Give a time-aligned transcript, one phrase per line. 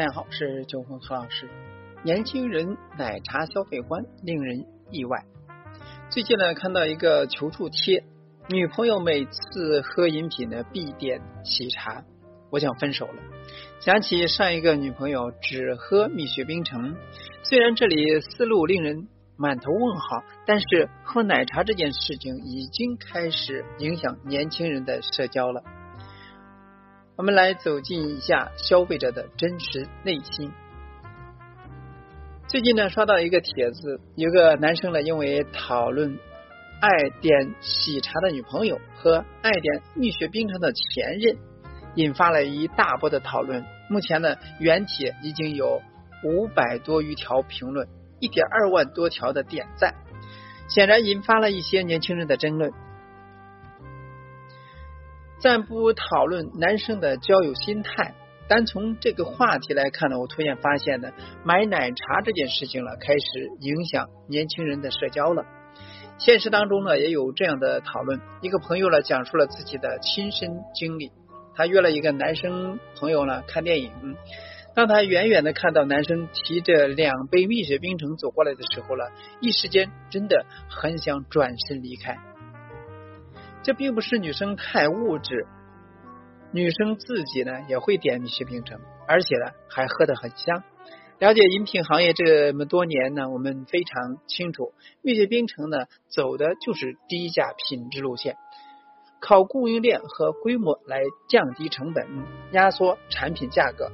[0.00, 1.46] 大家好，是九峰何老师。
[2.02, 5.26] 年轻人奶茶消费观令人意外。
[6.08, 8.02] 最近呢，看到一个求助贴，
[8.48, 12.02] 女朋友每次喝饮品呢必点喜茶，
[12.50, 13.22] 我想分手了。
[13.80, 16.96] 想起上一个女朋友只喝蜜雪冰城，
[17.42, 19.06] 虽然这里思路令人
[19.36, 25.62] 满头问号，但是喝奶茶这件事情已经开始影响年轻人的社交了。
[27.20, 30.50] 我们来走进一下消费者的真实内心。
[32.48, 36.18] 最近呢，刷到一个帖子，有个男生呢，因为讨论
[36.80, 41.36] 爱点喜茶的女朋友和爱点蜜雪冰城的前任，
[41.94, 43.66] 引发了一大波的讨论。
[43.90, 45.82] 目前呢，原帖已经有
[46.24, 47.86] 五百多余条评论，
[48.18, 49.94] 一点二万多条的点赞，
[50.70, 52.72] 显然引发了一些年轻人的争论。
[55.40, 58.14] 暂不讨论男生的交友心态，
[58.46, 61.12] 单从这个话题来看呢，我突然发现呢，
[61.44, 65.46] 买奶茶这件事情了，开始影响年轻人的社交了。
[66.18, 68.20] 现实当中呢，也有这样的讨论。
[68.42, 71.10] 一个朋友呢，讲述了自己的亲身经历。
[71.54, 73.90] 他约了一个男生朋友呢看电影，
[74.74, 79.10] 当他远远的看到男生提着两杯蜜雪冰城走过来的时候了，
[79.40, 82.18] 一时间真的很想转身离开。
[83.62, 85.46] 这并不是女生太物质，
[86.52, 90.62] 女生自己呢也会点蜜雪冰城，而且呢还喝得很香。
[91.18, 94.72] 了解饮品行业这么多年呢，我们非常清楚，
[95.02, 98.36] 蜜雪冰城呢走的就是低价品质路线，
[99.20, 102.06] 靠供应链和规模来降低成本，
[102.52, 103.92] 压缩产品价格。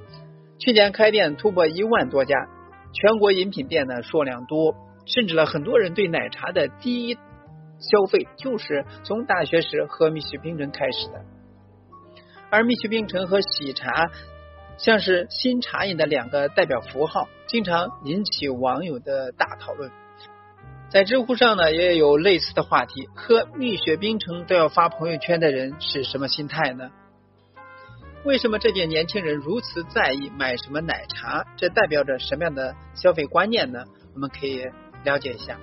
[0.59, 2.48] 去年开店突破一万多家，
[2.92, 7.19] 全国饮品店呢数量多，甚至呢很多人对奶茶的第一。
[7.78, 11.24] 消费就是从大学时喝蜜雪冰城开始的，
[12.50, 14.10] 而蜜雪冰城和喜茶
[14.78, 19.91] 像是新茶饮的两个代表符号，经常引起网友的大讨论。
[20.88, 26.91] 在知乎上呢，也有类似的话题：喝蜜雪冰城都要发朋友圈的人是什么心态呢？
[28.25, 31.44] 为什么这届年轻人如此在意买什么奶茶？
[31.56, 33.84] 这代表着什么样的消费观念呢？
[34.15, 34.65] 我们可以
[35.04, 35.59] 了解一下。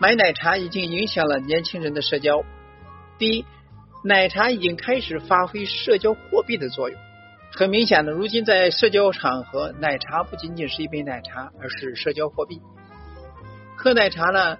[0.00, 2.42] 买奶茶已经影响了年轻人的社交。
[3.18, 3.44] 第一，
[4.02, 6.98] 奶茶已经开始发挥社交货币的作用。
[7.52, 12.62] 很明显的，如今在社交场合，奶茶不仅仅是一杯奶茶，而是社交货币。
[13.76, 14.56] 喝奶茶呢，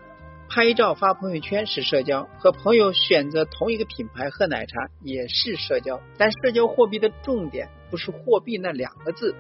[0.50, 6.02] 拍照发朋友圈是社交；和朋友选择同一个品牌喝奶茶也是社交。
[6.18, 9.34] 但社交货币的重点不是货币那两个字。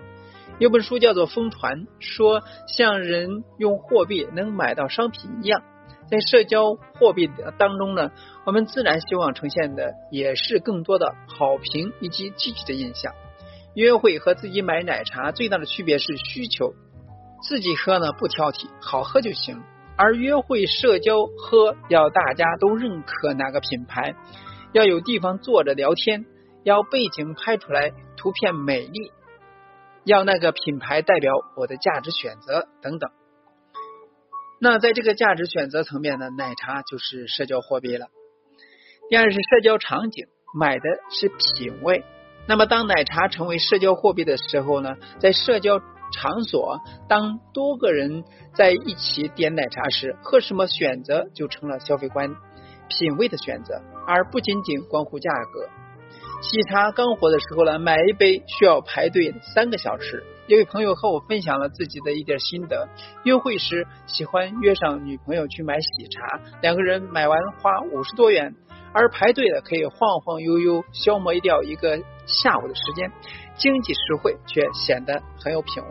[0.58, 5.62] 有本书叫做《疯传》，说像人用货币能买到商品一样。
[6.10, 8.10] 在社交货币当中呢，
[8.44, 13.12] 我们自然希望呈现的也是更多的好评以及积极的印象。
[13.74, 16.74] 约会和自己买奶茶最大的区别是需求，
[17.40, 19.58] 自己喝呢不挑剔，好喝就行；
[19.96, 24.16] 而约会社交喝要大家都认可哪个品牌，
[24.72, 26.26] 要有地方坐着聊天，
[26.64, 29.12] 要背景拍出来图片美丽，
[30.04, 33.08] 要那个品牌代表我的价值选择等等。
[34.62, 38.08] 那在这个价值选择层面呢，奶茶就是社交货币了。
[39.08, 42.04] 第二是社交场景，买的是品味。
[42.46, 45.80] 那么当奶茶成为社交货币的时候呢，在社交
[46.12, 46.78] 场所，
[47.08, 48.22] 当多个人
[48.54, 52.28] 在一起点奶茶时，喝什么选择就成了消费观
[52.90, 55.70] 品味的选择，而不仅仅关乎价格。
[56.42, 60.22] 喜茶刚火的时候呢，买一杯需要排队三个小时。
[60.50, 62.88] 一位朋友和我分享了自己的一点心得：
[63.22, 68.56] 约会时喜欢约上女朋友去买喜茶，两个人买完花五十多元，
[68.92, 73.12] 而排队的可以晃晃悠悠消磨掉一个下午的时间，
[73.54, 75.88] 经济实惠却显得很有品味。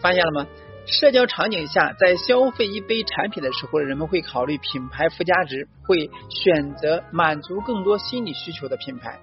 [0.00, 0.46] 发现了吗？
[0.86, 9.20] 社交场景下，在消费一杯产品的时候，人们会考虑品牌附加值，会选择满足更多心理需求的品牌。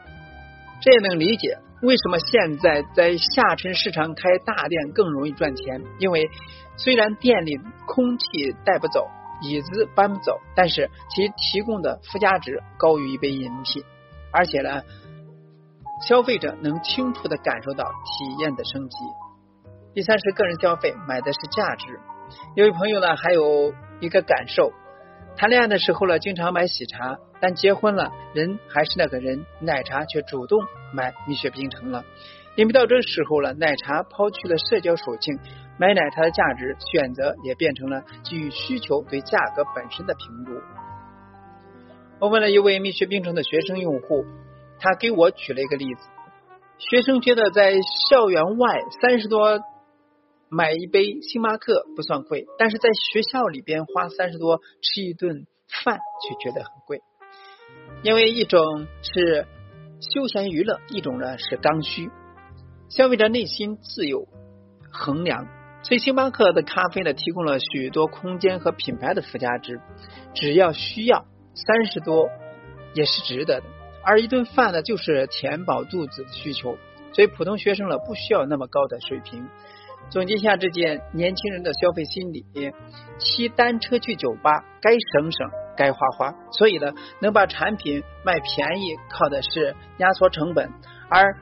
[0.84, 5.82] 这也能理解为什么现在在下沉市场开大店更容易赚钱。
[6.00, 6.30] 因为
[6.78, 8.26] 虽然店里空气
[8.66, 9.08] 带不走，
[9.42, 13.84] 椅子搬不走，但是其提供的附加值高于一杯饮品，
[14.32, 14.82] 而且呢，
[16.08, 18.98] 消费者能清楚的感受到体验的升级。
[19.94, 22.00] 第三是个人消费，买的是价值。
[22.56, 24.72] 有位朋友呢，还有一个感受。
[25.38, 30.60] 谈恋爱的时候呢，经常买喜茶，但结婚了，人还是那个人，奶茶却主动
[30.94, 32.04] 买蜜雪冰城了。
[32.56, 35.40] 因为到这时候了，奶茶抛去了社交属性，
[35.78, 40.62] 买奶茶的价值选择也变成了基于需求对价格本身的评估。
[42.20, 44.26] 我问了一位蜜雪冰城的学生用户，
[44.80, 46.02] 他给我举了一个例子：
[46.78, 47.76] 学生觉得在
[48.10, 49.62] 校园外三十多
[50.50, 55.48] 买一杯星巴克不算贵，但是在学校里边花三十多吃一顿
[55.84, 57.00] 饭却觉得很贵。
[58.02, 59.46] 因为一种是
[60.00, 62.10] 休闲娱乐，一种呢是刚需。
[62.90, 64.28] 消费者内心自有
[64.92, 65.48] 衡量，
[65.84, 69.82] 所以星巴克的咖啡呢提供了许多空间和品牌的附加值，
[70.34, 72.30] 只要需要三十多
[72.94, 73.64] 也是值得的。
[74.02, 76.78] 而一顿饭呢，就是填饱肚子的需求，
[77.12, 79.46] 所以普通学生呢不需要那么高的水平。
[80.10, 82.46] 总结一下这件年轻人的消费心理：
[83.20, 85.59] 骑单车去酒吧，该省省。
[85.80, 86.92] 该花花，所以呢，
[87.22, 90.70] 能把产品卖便宜靠的是压缩成本，
[91.10, 91.38] 而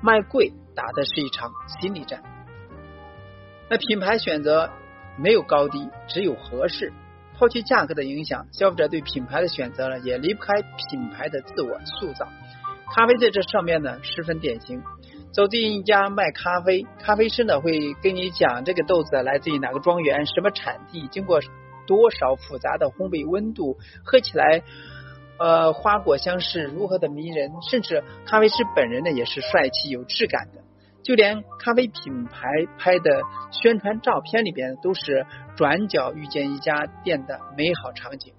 [0.00, 2.20] 卖贵打的是一场心理战。
[3.68, 4.68] 那品牌选择
[5.16, 6.92] 没有高低，只有合适。
[7.38, 10.52] 抛弃价格的影响，消费者对品牌的选择呢，也离不开
[10.90, 12.26] 品牌的自我塑造。
[12.92, 14.82] 咖啡在这上面呢，十分典型。
[15.32, 21.38] 走进一家卖咖啡，咖啡师呢会跟你讲这个豆子来自于哪个庄园，什么产地，经过。
[21.90, 24.62] 多少复杂的烘焙温度，喝起来，
[25.40, 30.62] 呃，花果香是如何的迷人，甚至咖啡师本人呢也是帅气有质感的，
[31.02, 32.46] 就连咖啡品牌
[32.78, 35.26] 拍的宣传照片里边都是
[35.56, 38.34] 转角遇见一家店的美好场景。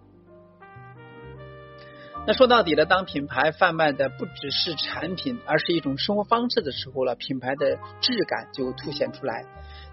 [2.27, 9.43] 那说到底呢，当品牌贩卖的不只是产品，而是一种生活方式的时候了，品牌的质感就凸显出来。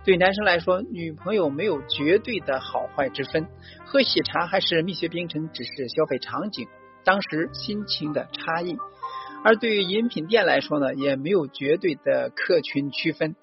[0.05, 3.49] 对男生来说，女朋友没有绝对的好坏之分，
[3.87, 6.69] 喝喜茶还是蜜雪冰城只是消费场景，
[7.03, 8.77] 当时心情的差异；
[9.43, 13.37] 而对于饮品店来说呢，也没有绝对的客群区分，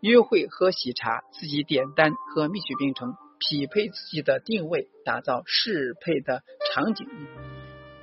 [0.00, 6.42] 约会喝喜茶，自己点单喝蜜雪冰城，匹配自己的定位，打造适配的
[6.74, 7.06] 场景，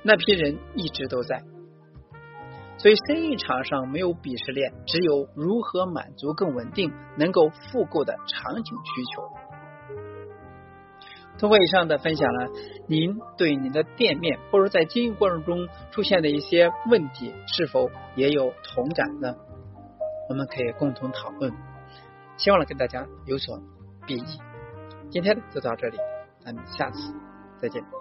[0.02, 1.42] 那批人一直都在。
[2.78, 9.22] 所以，生意场上没有鄙视链，只有如何满足更稳定、能够复购的场景需求。
[11.38, 12.48] 通过以上的分享呢，
[12.86, 19.34] 您对您的店面或者在经营过程中出现的一些问题，是否也有同感呢？
[20.30, 21.52] 我们可以共同讨论。
[22.38, 23.58] 希望呢，跟大家有所
[24.06, 24.40] 裨益。
[25.10, 25.98] 今天就到这里，
[26.42, 27.12] 咱们下次
[27.58, 27.99] 再见。